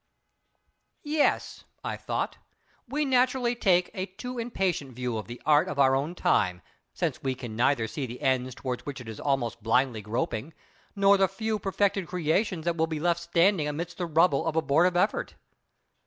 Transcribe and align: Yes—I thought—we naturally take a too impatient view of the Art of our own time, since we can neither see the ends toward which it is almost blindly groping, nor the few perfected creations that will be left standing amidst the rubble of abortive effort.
Yes—I 1.03 1.95
thought—we 1.95 3.05
naturally 3.05 3.53
take 3.53 3.91
a 3.93 4.07
too 4.07 4.39
impatient 4.39 4.93
view 4.95 5.15
of 5.15 5.27
the 5.27 5.39
Art 5.45 5.67
of 5.67 5.77
our 5.77 5.95
own 5.95 6.15
time, 6.15 6.63
since 6.91 7.21
we 7.21 7.35
can 7.35 7.55
neither 7.55 7.87
see 7.87 8.07
the 8.07 8.19
ends 8.19 8.55
toward 8.55 8.81
which 8.81 8.99
it 8.99 9.07
is 9.07 9.19
almost 9.19 9.61
blindly 9.61 10.01
groping, 10.01 10.55
nor 10.95 11.17
the 11.17 11.27
few 11.27 11.59
perfected 11.59 12.07
creations 12.07 12.65
that 12.65 12.77
will 12.77 12.87
be 12.87 12.99
left 12.99 13.19
standing 13.19 13.67
amidst 13.67 13.99
the 13.99 14.07
rubble 14.07 14.47
of 14.47 14.55
abortive 14.55 14.97
effort. 14.97 15.35